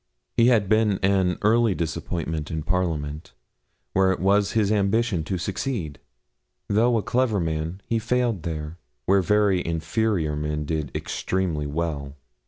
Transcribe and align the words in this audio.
He 0.35 0.47
had 0.47 0.67
been 0.67 0.97
early 1.43 1.75
disappointed 1.75 2.49
in 2.49 2.63
Parliament, 2.63 3.33
where 3.93 4.11
it 4.11 4.19
was 4.19 4.53
his 4.53 4.71
ambition 4.71 5.23
to 5.25 5.37
succeed. 5.37 5.99
Though 6.67 6.97
a 6.97 7.03
clever 7.03 7.39
man, 7.39 7.81
he 7.85 7.99
failed 7.99 8.41
there, 8.41 8.79
where 9.05 9.21
very 9.21 9.63
inferior 9.63 10.35
men 10.35 10.65
did 10.65 10.89
extremely 10.95 11.67
well. 11.67 12.15